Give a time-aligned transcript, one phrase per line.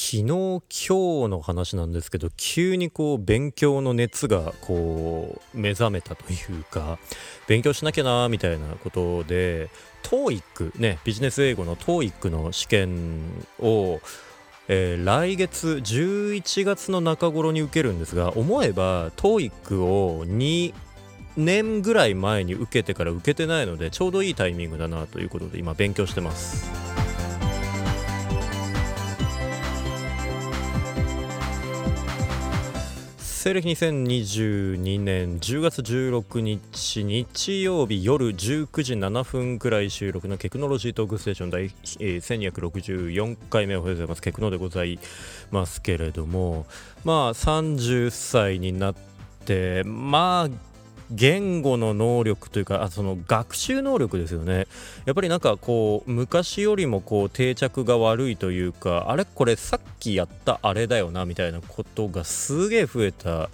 [0.00, 0.62] 昨日今日
[1.28, 7.00] の話なんですけど急にこう勉強の熱がこう目覚めたというか
[7.48, 9.70] 勉強しなきゃなみたいなことで
[10.04, 14.00] TOEIC ねビジネス英語の TOEIC の試験を
[14.70, 20.74] えー、来月11月の中頃に受けるんですが思えば TOEIC を2
[21.38, 26.87] 年ぐらい前に受けてから受けてないのでちょうどいいタイミングだなということで今勉強してます。
[33.48, 44.20] 西暦2022年10月16日日曜日夜19時7分くらい収録のテクノロジートークステーション第、えー、1264回目おはようございます。
[44.20, 44.98] テクノでござい
[45.50, 46.66] ますけれども
[47.04, 48.94] まあ30歳になっ
[49.46, 50.67] てまあ
[51.10, 54.66] 言語の能力というかあその学習能力ですよね。
[55.06, 63.48] やっぱりなんかこう昔よりもこう定着が悪いというかあれこれさっきやったあれだよなみたいなことがすげえ増えた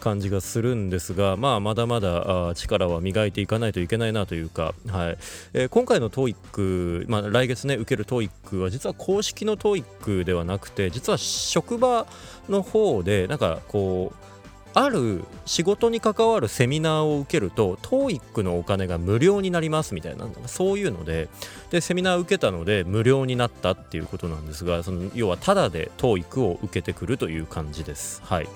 [0.00, 5.18] 感じがするんですが、まあ、まだまだ力は磨いていかないといけないなというか、はい。
[5.52, 12.06] えー、今回の TOEIC、まあ、来月ね受ける TOEIC は実は公式の TOEIC ではなくて実は職場
[12.48, 14.29] の方でなんかこう
[14.74, 21.28] ある仕事に関わるセミナーを受けると TOEIC のお金が無料になりますみたいなそういうので
[21.70, 28.22] でセミナーを受けたので無料になったっていうことなんですがその要はタダで TOEIC を受けてくるという感じです。
[28.24, 28.48] はい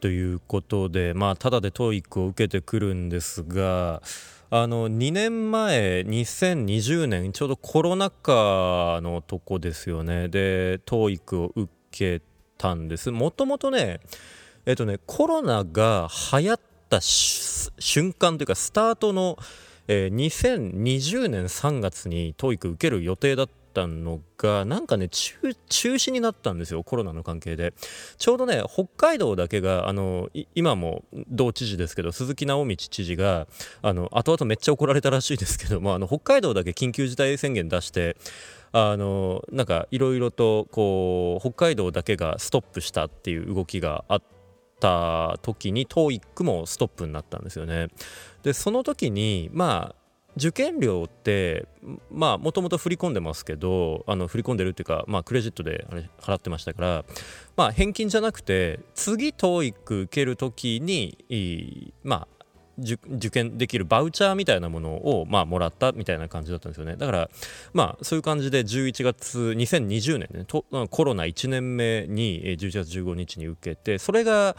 [0.00, 4.02] ということでまあただで TOEIC を受けてくるんですが
[4.50, 10.28] あの2年前2020年ちょうどコロナ禍のとこですよね。
[10.28, 12.20] で TOEIC を受け
[12.58, 13.12] たんです。
[13.12, 14.00] もともとね
[14.66, 19.38] えっとねコロナが流行った瞬間というかスタートの、
[19.86, 25.38] えー、2020年3月に TOEIC 受ける予定だったったのがなんかね中
[25.70, 27.72] 止になったんですよコロナの関係で
[28.18, 33.46] ちょうどね北海道だけがあの今も同知事ですけど鈴木直道知事が
[33.80, 38.16] あの後々めっちゃ怒られたらしいですけどもあの北海道だけ緊急事態宣言出して
[38.72, 44.22] あのなんかいろいろとこう北海道だけがストップしたっていう動きがあっ
[44.80, 47.88] た時に TOEIC もストップになったんですよね。
[48.42, 49.99] でその時にまあ
[50.40, 51.66] 受験料って
[52.10, 57.04] まあもともと振り込んでますけどあの振り込んでるっていうか、まあ、クレジットであれ払ってましたから
[57.56, 62.39] まあ返金じゃなくて次 TOEIC 受ける時にまあ
[62.80, 66.96] 受験できるバウチャーみたいなものを、まあ、もらったみたいな感じだったんですよね。
[66.96, 67.30] だから
[67.72, 74.56] まあそういう感じで11月2020年ねとコロナ1年目に11月15日に受けてそれが、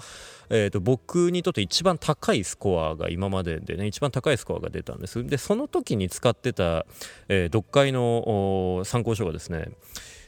[0.49, 5.25] えーと、僕にとって一番高いスコアが今まででね一番高いスコアが出たんです。
[5.25, 6.85] でその時に使ってた、
[7.27, 9.69] えー、読解の参考書がですね、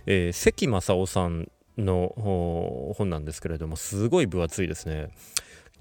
[0.05, 5.09] えー、関正夫さんの本なんですけれどもすごい分厚いですね。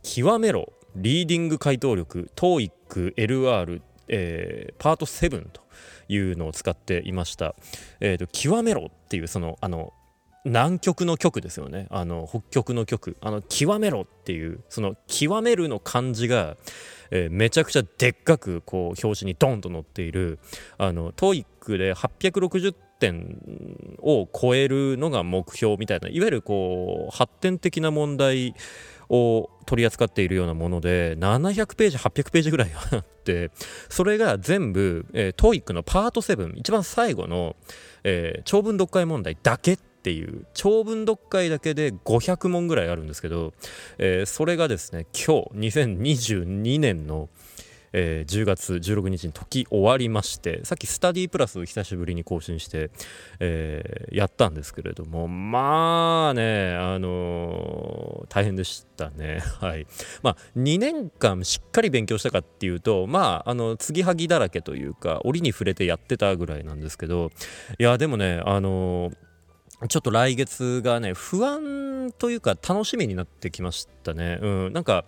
[0.02, 0.72] 極めろ。
[0.96, 5.62] リーディング回答力 TOEIC LR、えー、パート7と
[6.08, 7.54] いうのを使っていました、
[8.00, 9.92] えーと、極めろっていうそのあの
[10.44, 11.86] 南極の極ですよね。
[11.90, 16.56] あの北極の極あの極めろっていうその極めるの漢字が、
[17.12, 20.40] えー、めちゃくちゃでっかくこう表紙にドンと載っている
[20.78, 28.54] あの TOEIC で860点を超えるのが目標みたいないわゆるこう発展的な問題
[29.12, 33.50] を取り扱っているようなもので700ページ800ページぐらいあって
[33.90, 37.54] それが全部、えー、TOEIC のパート7一番最後の、
[38.04, 43.52] えー、長文読解問題だけっていう長文読解だけで500問ぐらいあるんですけど、
[43.98, 47.28] えー、それがですね今日2022年の
[47.92, 52.90] えー、10月16日に時終わりましてさっきスタディプラス久しぶりに更新して、
[53.40, 59.86] えー、やったんですけれどもまあねあのー、大変でしたね はい
[60.22, 67.30] まあ2年間しっかり勉強したかっていうとまああの継ぎはぎだらけというか折に触れてやってたぐらいなんですけど
[67.78, 69.32] いやでもねあのー
[69.88, 74.38] ちょっと来月がね、不安というか楽しみになってきましたね。
[74.40, 74.72] うん。
[74.72, 75.04] なんか、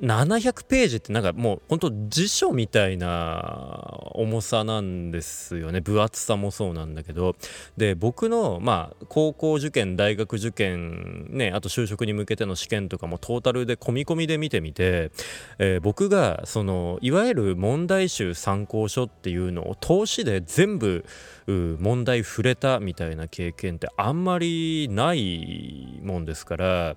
[0.00, 5.80] 700ページってなんかもう本当辞書みたいな重さなんですよね。
[5.80, 7.36] 分厚さもそうなんだけど。
[7.76, 15.10] で僕のまあ高校受験大学受験ねあと就職に向けての試験とかもトータルで込み込みで見てみて、
[15.58, 21.04] えー、僕がそのいわゆる問題集参考書っていうのを投資で全部
[21.46, 26.96] 問題触れたみたいな経験ってあんまりないもんですから。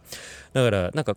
[0.53, 1.15] だからなんか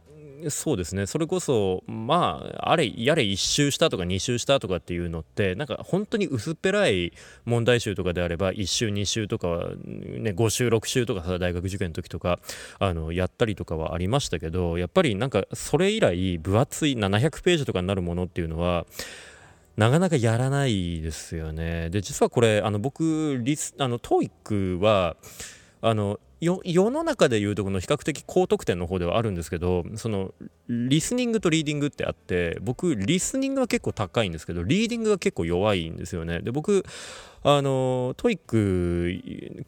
[0.49, 7.13] そうですねそれこそまああれやれ1周したとか2周したとかっていうのってなんか本当に薄っぺらい
[7.45, 9.49] 問題集とかであれば1周2周とか、
[9.85, 12.41] ね、5周6周とかさ大学受験の時とか
[12.79, 18.87] あのやったりとかはありましたけどやっぱりなんかそれ以来分厚い700ページとかになるものっていうのは
[19.77, 21.91] なかなかやらないですよね。
[21.91, 25.17] で実はこれあの僕リスあの TOEIC は
[25.81, 30.33] あの世の中でいうとこの比較的高得点の方ではあるんですけどその
[30.69, 36.41] リスニングとリーディングってあって僕リスニングは結構高いんですけどリーディングが結構弱いんですよね。
[36.41, 36.85] で僕
[37.47, 39.11] あの TOEIC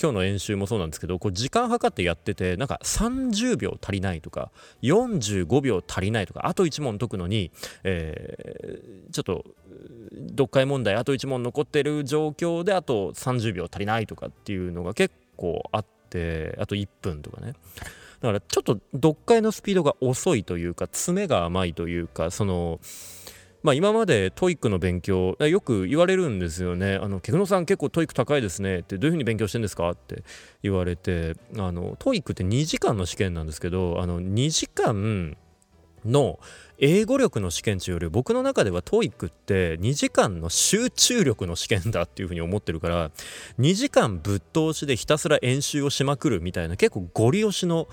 [0.01, 4.51] 今日の演習もそうなんですけどこう時間計ってやっててなんか30秒足りないとか
[4.83, 7.51] 45秒足りないとかあと1問解くのに、
[7.85, 9.45] えー、ちょっと
[10.31, 17.55] 読解問題あと1問残ってる状況であと30秒足りないとかっていうのが結構あってってあと1分とかね
[18.21, 22.81] だからちょっと読解のスピードが遅いというか詰めが甘いというかその
[23.63, 27.01] まあ、今まで TOEIC の勉強よく言われるんですよね。
[27.03, 30.23] あの、ケグノさん結構 TOEIC 高いですねってどういうふうに勉強してんですかって
[30.63, 35.37] 言われて、あの、 TOEIC って2時間の試験なんですけど、あの、2時間
[36.07, 36.39] の
[36.79, 43.11] 英語力の試験値より僕の中では TOEIC って2時間の集中力の試験だっていうふうに思ってるから
[43.59, 47.89] 2時間ぶっ通しでひたすら演習をしまくるみたいな結構ゴリ押しの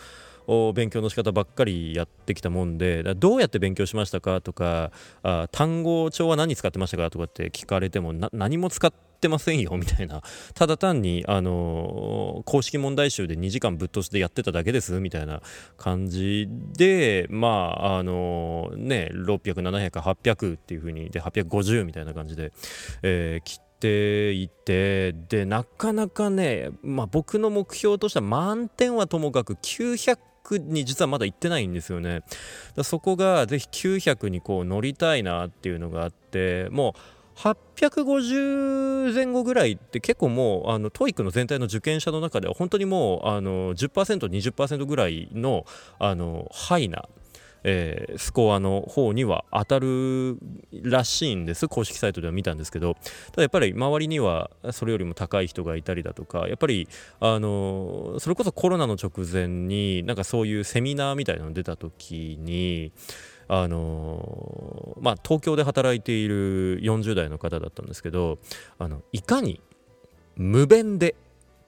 [0.73, 4.91] 勉強の仕方ばっかりやってきたもんでどうやって勉強しましたかとか
[5.21, 10.21] あ単語帳は何使ってましたかとかって聞かれても何も使ってませんよみたいな。
[10.53, 15.41] ただ単に、あのー、公式問題集で2時間ぶっ通しでやってただけですみたいな
[15.77, 22.51] 感じでまああのー、ね600700800っていう風にで850みたいな感じで、
[23.01, 30.17] えー、切っていてでなかなかね、まあ、僕の目標としては満点はともかく900
[30.51, 32.21] に実はまだ行ってないんですよね。
[32.83, 45.65] そこがぜひ900にこう乗りたいなっていうのがあってもう850前後ぐらいって結構もうあの TOEIC の全体の受験者の中では本当にもうあの 10%20% ぐらいの
[45.99, 47.07] あのハイな
[47.63, 50.37] えー、スコアの方には当たる
[50.71, 51.67] らしいんです。
[51.67, 52.95] 公式サイトでは見たんですけど。
[53.31, 56.87] ただやっぱり周りにはそれよりも高い人がいたりだとかやっぱり
[57.19, 62.91] あのそれこそコロナの直前になんかそういうセミナーみたいなの出た時に
[63.47, 68.39] あのまあ、東京で働いている40代の方だったんですけど
[68.79, 69.61] あのいかに
[70.35, 71.15] 無弁で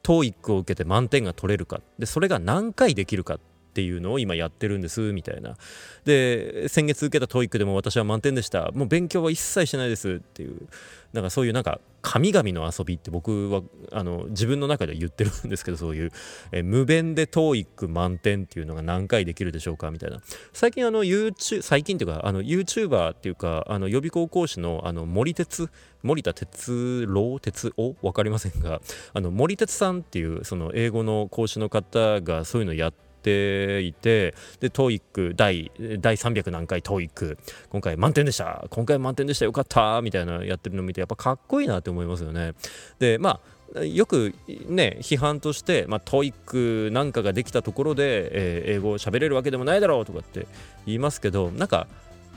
[0.04, 1.82] TOEIC を受けて満点が取れるか。
[1.98, 3.40] でそれが何回できるか。
[3.76, 5.58] ていうのを今やってるんですみたいな。
[6.06, 8.72] で先月受けた TOEIC でも私は満点でした。
[8.72, 10.68] もう勉強は一切しないですっていう
[11.12, 13.62] なんかそういうなんか神々の遊びって僕は
[13.92, 16.12] あの自分の中で言ってるんですけど そういう、
[16.52, 20.22] え無弁で TOEIC 満点っていうのが何回できるでしょうかみたいな。
[20.54, 25.70] 最近あの YouTube 最近っていうかあの YouTuber っていうかあの予備校講師のあの森哲
[26.04, 27.40] 森田哲郎？
[27.40, 27.96] 哲夫？
[28.02, 28.80] 分かりませんが
[29.14, 37.38] あの森哲さんっていうその英語の講師の方がそういうのやってていてで TOEIC 第第300何回 TOEIC
[37.70, 38.66] 今回満点でした。
[38.70, 39.46] 今回満点でした。
[39.46, 40.02] よかった。
[40.04, 42.54] みたいなやってるの見てやっぱかっこいいなって思いますよね。
[43.00, 44.36] でまあよく
[44.68, 50.48] ね批判として、まあ、トイックなんかができたところで、えー、英語を喋れるわけでもないだろうとかって
[50.86, 51.88] 言いますけどなんか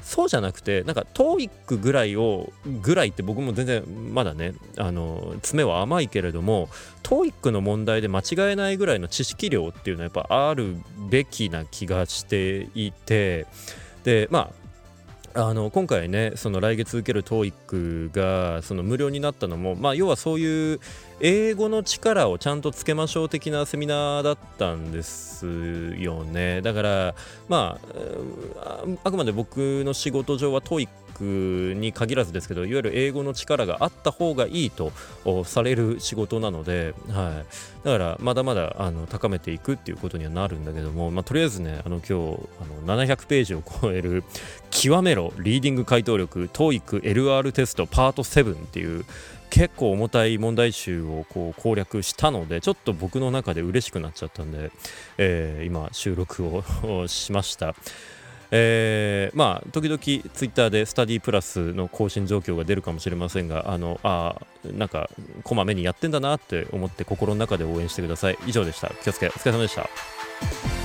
[0.02, 2.52] そうじゃなくてなんか TOEIC ぐらいを
[2.82, 6.68] ぐらいって僕も全然まだねあの爪は甘いけれども
[7.02, 10.76] TOEIC の問題で間違えないぐらいの知識量っていうのはやっぱある
[11.10, 13.46] べきな気がしていて
[14.04, 14.67] でまあ
[15.34, 20.80] あの今回ねその来月受ける TOEIC がその無料になったのも、まあ、要はそういう
[21.20, 25.46] 英語の力をちゃんとつけましょう的なセミナーだったんです
[25.98, 26.62] よね。
[26.62, 27.14] だから
[27.48, 27.78] ま
[28.62, 30.88] ああくまで僕の仕事上は TOEIC
[31.24, 34.92] に限らずですけどいわゆる英語の力があった方がいいと
[35.44, 37.42] される仕事なので、は
[37.82, 44.24] い、だからまだまだあの高めていくっていうことにはなるんだけども、まあ、とりあえずねあの今日あの700ページを超える
[44.70, 49.04] 極めろリーディング回答力 TOEICLR テストパート7っていう
[49.50, 54.70] 結構重たい問題集をこう攻略したのでちょっと僕の中で嬉しくなっちゃったんで、
[55.16, 57.74] えー、今収録を しました。
[58.50, 65.10] えー、まあ時々ツイッターでスタディプラスの更新状況が出るかもしれませんがあのあなんか
[65.44, 68.38] こまめにやってんだなって思って心の中で応援してください。
[68.46, 68.90] 以上でした。
[69.02, 70.77] 気をつけお疲れ様でした。